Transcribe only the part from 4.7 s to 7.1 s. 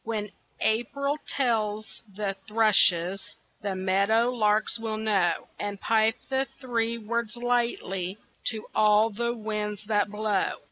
will know, And pipe the three